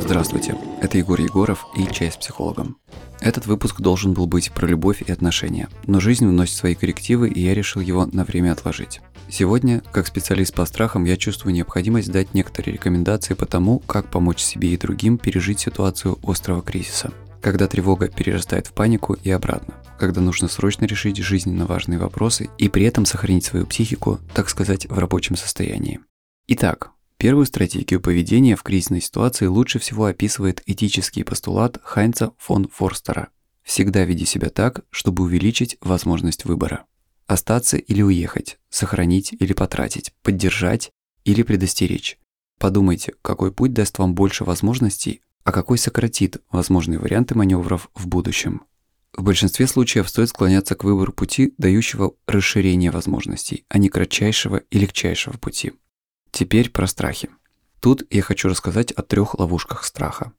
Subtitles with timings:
[0.00, 2.78] Здравствуйте, это Егор Егоров и «Чай с психологом».
[3.20, 7.40] Этот выпуск должен был быть про любовь и отношения, но жизнь вносит свои коррективы, и
[7.40, 9.00] я решил его на время отложить.
[9.28, 14.40] Сегодня, как специалист по страхам, я чувствую необходимость дать некоторые рекомендации по тому, как помочь
[14.40, 17.12] себе и другим пережить ситуацию острого кризиса.
[17.42, 19.74] Когда тревога перерастает в панику и обратно.
[19.98, 24.88] Когда нужно срочно решить жизненно важные вопросы и при этом сохранить свою психику, так сказать,
[24.88, 26.00] в рабочем состоянии.
[26.46, 33.30] Итак, Первую стратегию поведения в кризисной ситуации лучше всего описывает этический постулат Хайнца фон Форстера.
[33.64, 36.84] Всегда веди себя так, чтобы увеличить возможность выбора.
[37.26, 40.92] Остаться или уехать, сохранить или потратить, поддержать
[41.24, 42.20] или предостеречь.
[42.60, 48.62] Подумайте, какой путь даст вам больше возможностей, а какой сократит возможные варианты маневров в будущем.
[49.12, 54.78] В большинстве случаев стоит склоняться к выбору пути, дающего расширение возможностей, а не кратчайшего и
[54.78, 55.72] легчайшего пути.
[56.30, 57.30] Теперь про страхи.
[57.80, 60.32] Тут я хочу рассказать о трех ловушках страха.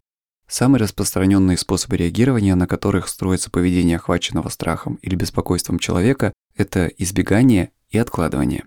[0.47, 7.71] Самые распространенные способы реагирования, на которых строится поведение охваченного страхом или беспокойством человека, это избегание
[7.89, 8.63] и откладывание.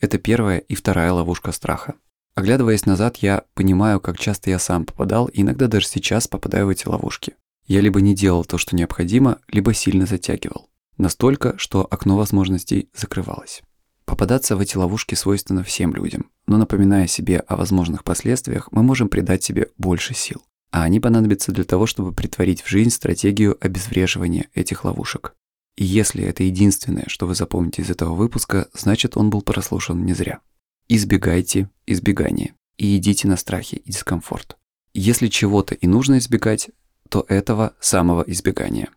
[0.00, 1.94] Это первая и вторая ловушка страха.
[2.34, 6.70] Оглядываясь назад, я понимаю, как часто я сам попадал, и иногда даже сейчас попадаю в
[6.70, 7.34] эти ловушки.
[7.66, 10.70] Я либо не делал то, что необходимо, либо сильно затягивал.
[10.98, 13.62] Настолько, что окно возможностей закрывалось.
[14.16, 19.10] Попадаться в эти ловушки свойственно всем людям, но напоминая себе о возможных последствиях, мы можем
[19.10, 20.42] придать себе больше сил.
[20.70, 25.34] А они понадобятся для того, чтобы притворить в жизнь стратегию обезвреживания этих ловушек.
[25.76, 30.14] И если это единственное, что вы запомните из этого выпуска, значит он был прослушан не
[30.14, 30.40] зря.
[30.88, 34.56] Избегайте избегания и идите на страхи и дискомфорт.
[34.94, 36.70] Если чего-то и нужно избегать,
[37.10, 38.88] то этого самого избегания.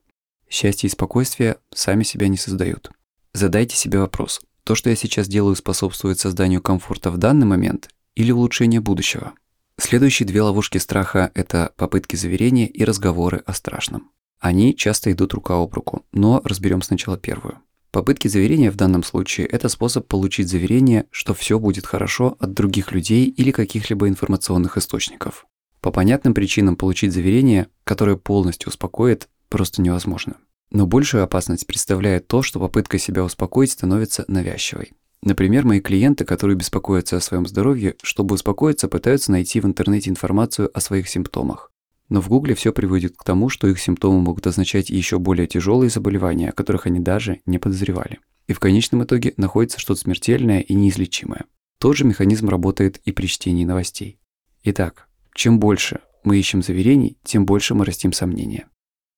[0.50, 2.90] Счастье и спокойствие сами себя не создают.
[3.34, 8.32] Задайте себе вопрос, то, что я сейчас делаю, способствует созданию комфорта в данный момент или
[8.32, 9.34] улучшению будущего.
[9.80, 14.12] Следующие две ловушки страха– это попытки заверения и разговоры о страшном.
[14.40, 17.58] Они часто идут рука об руку, но разберем сначала первую.
[17.90, 22.92] Попытки заверения в данном случае– это способ получить заверение, что все будет хорошо от других
[22.92, 25.48] людей или каких-либо информационных источников.
[25.82, 30.36] По понятным причинам получить заверение, которое полностью успокоит, просто невозможно.
[30.72, 34.92] Но большую опасность представляет то, что попытка себя успокоить становится навязчивой.
[35.22, 40.70] Например, мои клиенты, которые беспокоятся о своем здоровье, чтобы успокоиться, пытаются найти в интернете информацию
[40.74, 41.72] о своих симптомах.
[42.08, 45.90] Но в Гугле все приводит к тому, что их симптомы могут означать еще более тяжелые
[45.90, 48.20] заболевания, о которых они даже не подозревали.
[48.48, 51.46] И в конечном итоге находится что-то смертельное и неизлечимое.
[51.80, 54.20] Тот же механизм работает и при чтении новостей.
[54.64, 58.68] Итак, чем больше мы ищем заверений, тем больше мы растим сомнения.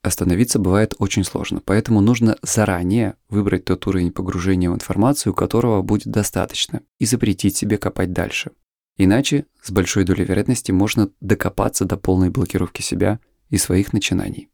[0.03, 6.07] Остановиться бывает очень сложно, поэтому нужно заранее выбрать тот уровень погружения в информацию, которого будет
[6.07, 8.51] достаточно, и запретить себе копать дальше.
[8.97, 13.19] Иначе с большой долей вероятности можно докопаться до полной блокировки себя
[13.49, 14.49] и своих начинаний.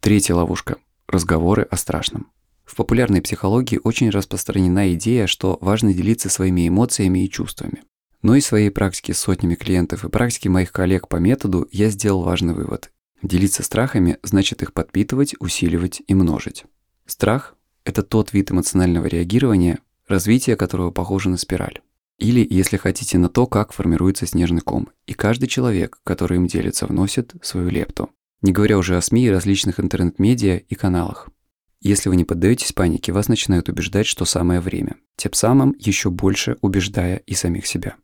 [0.00, 0.76] Третья ловушка–
[1.08, 2.30] разговоры о страшном.
[2.64, 7.82] В популярной психологии очень распространена идея, что важно делиться своими эмоциями и чувствами.
[8.22, 12.22] Но из своей практики с сотнями клиентов и практики моих коллег по методу я сделал
[12.22, 12.92] важный вывод.
[13.22, 16.64] Делиться страхами значит их подпитывать, усиливать и множить.
[17.06, 19.78] Страх– это тот вид эмоционального реагирования,
[20.08, 21.80] развитие которого похоже на спираль.
[22.18, 24.88] Или, если хотите, на то, как формируется снежный ком.
[25.06, 28.10] И каждый человек, который им делится, вносит свою лепту.
[28.42, 31.28] Не говоря уже о СМИ и различных интернет-медиа и каналах.
[31.80, 34.96] Если вы не поддаетесь панике, вас начинают убеждать, что самое время.
[35.16, 37.94] Тем самым еще больше убеждая и самих себя.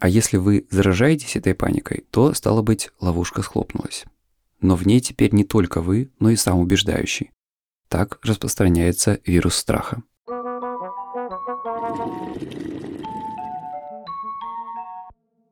[0.00, 4.04] А если вы заражаетесь этой паникой, то, стало быть, ловушка схлопнулась
[4.64, 7.32] но в ней теперь не только вы, но и сам убеждающий.
[7.88, 10.02] Так распространяется вирус страха.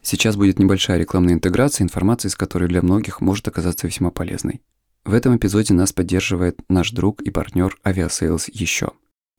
[0.00, 4.62] Сейчас будет небольшая рекламная интеграция, информация из которой для многих может оказаться весьма полезной.
[5.04, 8.92] В этом эпизоде нас поддерживает наш друг и партнер Aviasales еще.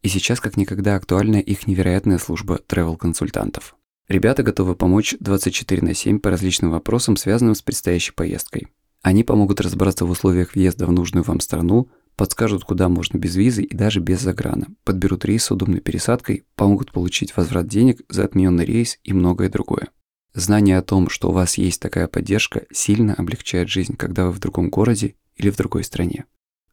[0.03, 3.75] И сейчас как никогда актуальна их невероятная служба travel-консультантов.
[4.07, 8.67] Ребята готовы помочь 24 на 7 по различным вопросам, связанным с предстоящей поездкой.
[9.03, 13.61] Они помогут разобраться в условиях въезда в нужную вам страну, подскажут, куда можно без визы
[13.61, 18.63] и даже без заграна, подберут рейс с удобной пересадкой, помогут получить возврат денег за отмененный
[18.63, 19.89] рейс и многое другое.
[20.33, 24.39] Знание о том, что у вас есть такая поддержка, сильно облегчает жизнь, когда вы в
[24.39, 26.25] другом городе или в другой стране.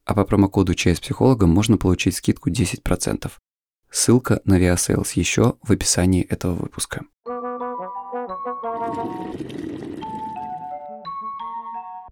[0.05, 3.29] А по промокоду «Чай с психологом» можно получить скидку 10%.
[3.91, 7.05] Ссылка на Viasales еще в описании этого выпуска.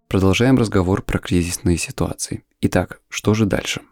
[0.09, 2.43] Продолжаем разговор про кризисные ситуации.
[2.63, 3.83] Итак, что же дальше?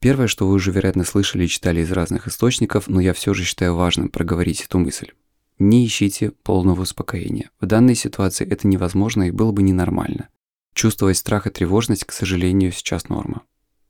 [0.00, 3.44] Первое, что вы уже, вероятно, слышали и читали из разных источников, но я все же
[3.44, 5.10] считаю важным проговорить эту мысль.
[5.58, 7.50] Не ищите полного успокоения.
[7.60, 10.30] В данной ситуации это невозможно и было бы ненормально.
[10.72, 13.42] Чувствовать страх и тревожность, к сожалению, сейчас норма.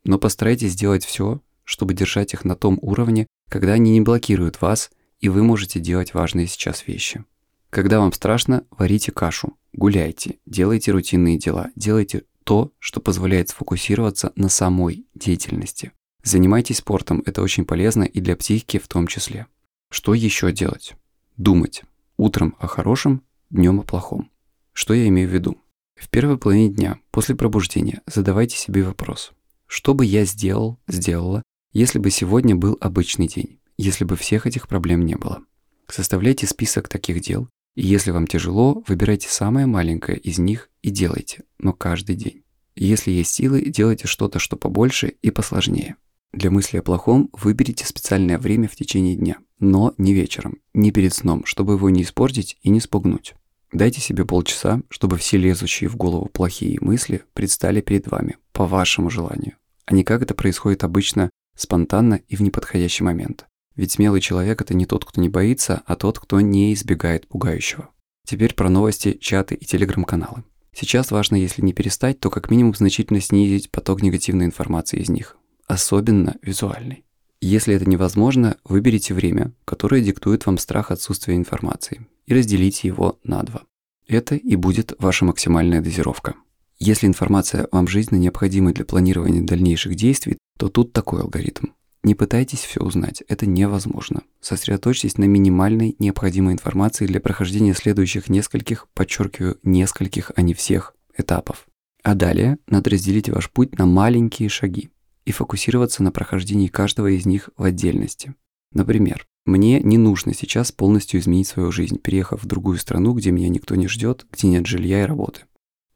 [0.02, 4.90] Но постарайтесь сделать все, чтобы держать их на том уровне, когда они не блокируют вас,
[5.20, 7.24] и вы можете делать важные сейчас вещи.
[7.70, 14.48] Когда вам страшно, варите кашу, гуляйте, делайте рутинные дела, делайте то, что позволяет сфокусироваться на
[14.48, 15.92] самой деятельности.
[16.22, 19.46] Занимайтесь спортом, это очень полезно и для психики в том числе.
[19.90, 20.94] Что еще делать?
[21.36, 21.84] Думать.
[22.16, 24.30] Утром о хорошем, днем о плохом.
[24.72, 25.58] Что я имею в виду?
[25.94, 29.32] В первой половине дня, после пробуждения, задавайте себе вопрос.
[29.66, 34.68] Что бы я сделал, сделала, если бы сегодня был обычный день, если бы всех этих
[34.68, 35.42] проблем не было?
[35.88, 41.44] Составляйте список таких дел, и если вам тяжело, выбирайте самое маленькое из них и делайте,
[41.58, 42.42] но каждый день.
[42.74, 45.96] Если есть силы, делайте что-то, что побольше и посложнее.
[46.32, 51.14] Для мысли о плохом выберите специальное время в течение дня, но не вечером, не перед
[51.14, 53.34] сном, чтобы его не испортить и не спугнуть.
[53.72, 59.10] Дайте себе полчаса, чтобы все лезущие в голову плохие мысли предстали перед вами, по вашему
[59.10, 63.46] желанию, а не как это происходит обычно, спонтанно и в неподходящий момент.
[63.76, 67.90] Ведь смелый человек– это не тот, кто не боится, а тот, кто не избегает пугающего.
[68.26, 70.44] Теперь про новости, чаты и телеграм-каналы.
[70.72, 75.36] Сейчас важно, если не перестать, то как минимум значительно снизить поток негативной информации из них,
[75.66, 77.04] особенно визуальной.
[77.40, 83.42] Если это невозможно, выберите время, которое диктует вам страх отсутствия информации, и разделите его на
[83.42, 83.62] два.
[84.08, 86.34] Это и будет ваша максимальная дозировка.
[86.78, 91.68] Если информация вам жизненно необходима для планирования дальнейших действий, то тут такой алгоритм.
[92.06, 94.22] Не пытайтесь все узнать, это невозможно.
[94.40, 101.66] Сосредоточьтесь на минимальной необходимой информации для прохождения следующих нескольких, подчеркиваю, нескольких, а не всех, этапов.
[102.04, 104.90] А далее надо разделить ваш путь на маленькие шаги
[105.24, 108.36] и фокусироваться на прохождении каждого из них в отдельности.
[108.70, 113.48] Например, мне не нужно сейчас полностью изменить свою жизнь, переехав в другую страну, где меня
[113.48, 115.40] никто не ждет, где нет жилья и работы.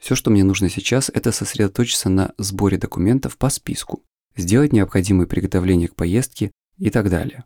[0.01, 4.03] Все, что мне нужно сейчас, это сосредоточиться на сборе документов по списку,
[4.37, 7.45] сделать необходимые приготовления к поездке и так далее.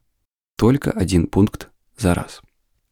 [0.56, 2.42] Только один пункт за раз.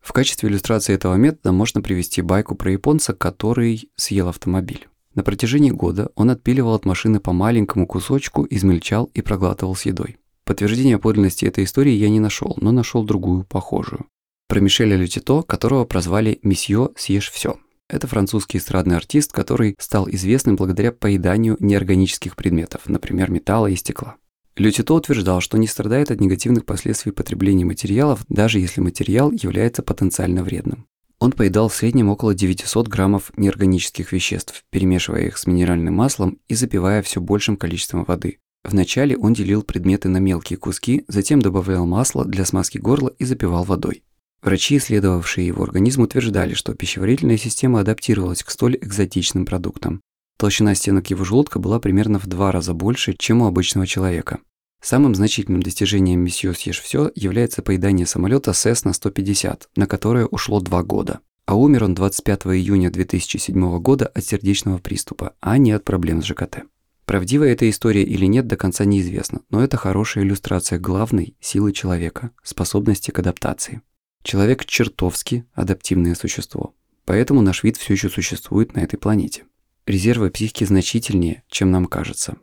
[0.00, 4.89] В качестве иллюстрации этого метода можно привести байку про японца, который съел автомобиль.
[5.15, 10.19] На протяжении года он отпиливал от машины по маленькому кусочку, измельчал и проглатывал с едой.
[10.45, 14.06] Подтверждения подлинности этой истории я не нашел, но нашел другую, похожую.
[14.49, 17.59] Про Мишеля Лютито, которого прозвали «Месье, съешь все».
[17.93, 24.17] Это французский эстрадный артист, который стал известным благодаря поеданию неорганических предметов, например, металла и стекла.
[24.56, 30.43] Лютито утверждал, что не страдает от негативных последствий потребления материалов, даже если материал является потенциально
[30.43, 30.87] вредным.
[31.19, 36.55] Он поедал в среднем около 900 граммов неорганических веществ, перемешивая их с минеральным маслом и
[36.55, 38.38] запивая все большим количеством воды.
[38.65, 43.65] Вначале он делил предметы на мелкие куски, затем добавлял масло для смазки горла и запивал
[43.65, 44.03] водой.
[44.43, 50.00] Врачи, исследовавшие его организм, утверждали, что пищеварительная система адаптировалась к столь экзотичным продуктам.
[50.37, 54.41] Толщина стенок его желудка была примерно в два раза больше, чем у обычного человека.
[54.83, 60.83] Самым значительным достижением месье «Съешь все» является поедание самолета Cessna 150, на которое ушло два
[60.83, 61.21] года.
[61.47, 66.25] А умер он 25 июня 2007 года от сердечного приступа, а не от проблем с
[66.25, 66.65] ЖКТ.
[67.05, 72.31] Правдива эта история или нет, до конца неизвестно, но это хорошая иллюстрация главной силы человека–
[72.43, 73.83] способности к адаптации.
[74.23, 76.75] Человек чертовски адаптивное существо,
[77.05, 79.45] поэтому наш вид все еще существует на этой планете.
[79.87, 82.37] Резервы психики значительнее, чем нам кажется.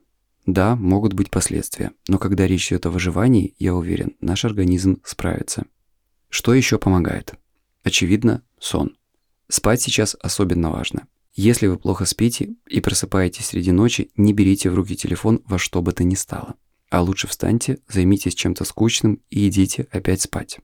[0.46, 5.66] Да, могут быть последствия, но когда речь идет о выживании, я уверен, наш организм справится.
[6.30, 7.36] Что еще помогает?
[7.84, 8.98] Очевидно, сон.
[9.48, 11.08] Спать сейчас особенно важно.
[11.34, 15.82] Если вы плохо спите и просыпаетесь среди ночи, не берите в руки телефон во что
[15.82, 16.56] бы то ни стало.
[16.90, 20.60] А лучше встаньте, займитесь чем-то скучным и идите опять спать.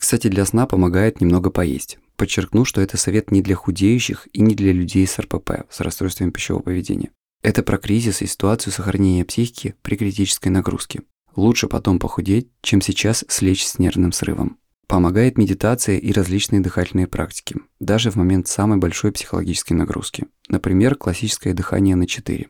[0.00, 1.98] Кстати, для сна помогает немного поесть.
[2.16, 6.30] Подчеркну, что это совет не для худеющих и не для людей с РПП, с расстройствами
[6.30, 7.10] пищевого поведения.
[7.42, 11.02] Это про кризис и ситуацию сохранения психики при критической нагрузке.
[11.36, 14.58] Лучше потом похудеть, чем сейчас слечь с нервным срывом.
[14.86, 20.24] Помогает медитация и различные дыхательные практики, даже в момент самой большой психологической нагрузки.
[20.48, 22.48] Например, классическое дыхание на 4.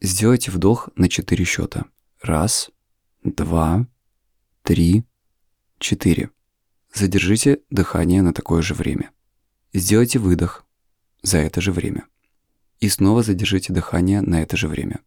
[0.00, 1.84] Сделайте вдох на 4 счета.
[2.22, 2.70] Раз,
[3.22, 3.86] два,
[4.62, 5.04] три,
[5.78, 6.30] четыре.
[6.96, 9.10] Задержите дыхание на такое же время.
[9.74, 10.64] Сделайте выдох
[11.22, 12.06] за это же время.
[12.80, 15.00] И снова задержите дыхание на это же время.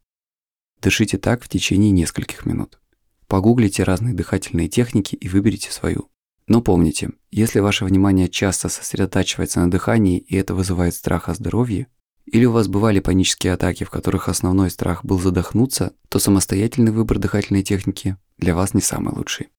[0.84, 2.80] Дышите так в течение нескольких минут.
[3.26, 6.12] Погуглите разные дыхательные техники и выберите свою.
[6.46, 11.88] Но помните, если ваше внимание часто сосредотачивается на дыхании и это вызывает страх о здоровье,
[12.28, 17.18] или у вас бывали панические атаки, в которых основной страх был задохнуться, то самостоятельный выбор
[17.18, 19.50] дыхательной техники для вас не самый лучший.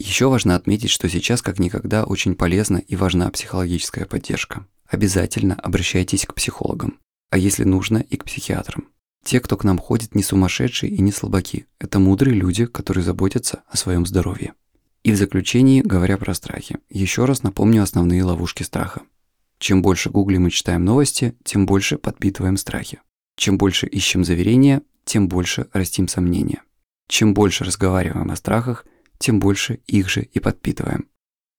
[0.00, 4.66] Еще важно отметить, что сейчас как никогда очень полезна и важна психологическая поддержка.
[4.88, 8.88] Обязательно обращайтесь к психологам, а если нужно и к психиатрам.
[9.22, 11.66] Те, кто к нам ходит, не сумасшедшие и не слабаки.
[11.78, 14.54] Это мудрые люди, которые заботятся о своем здоровье.
[15.04, 19.02] И в заключении, говоря про страхи, еще раз напомню основные ловушки страха.
[19.58, 23.00] Чем больше гуглим и читаем новости, тем больше подпитываем страхи.
[23.36, 26.62] Чем больше ищем заверения, тем больше растим сомнения.
[27.06, 28.86] Чем больше разговариваем о страхах,
[29.20, 31.06] тем больше их же и подпитываем.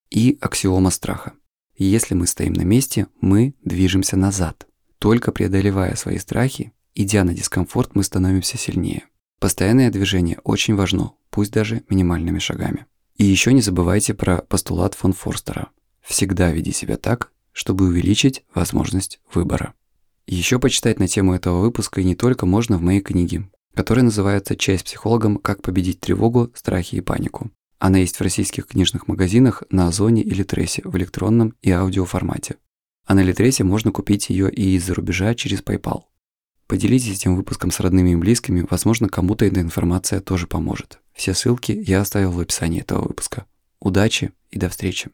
[0.10, 1.34] И аксиома страха.
[1.78, 4.68] Если мы стоим на месте, мы движемся назад.
[5.00, 9.06] Только преодолевая свои страхи, идя на дискомфорт, мы становимся сильнее.
[9.40, 12.88] Постоянное движение очень важно, пусть даже минимальными шагами.
[13.16, 15.70] И еще не забывайте про постулат фон Форстера.
[16.02, 19.74] Всегда веди себя так, чтобы увеличить возможность выбора.
[20.28, 24.56] Еще почитать на тему этого выпуска и не только можно в моей книге, которая называется
[24.56, 25.38] «Часть психологом.
[25.38, 27.52] Как победить тревогу, страхи и панику».
[27.80, 32.58] Она есть в российских книжных магазинах на Озоне или Трессе в электронном и аудиоформате.
[33.06, 36.04] А на Литресе можно купить ее и из-за рубежа через PayPal.
[36.68, 41.00] Поделитесь этим выпуском с родными и близкими, возможно, кому-то эта информация тоже поможет.
[41.14, 43.46] Все ссылки я оставил в описании этого выпуска.
[43.80, 45.10] Удачи и до встречи!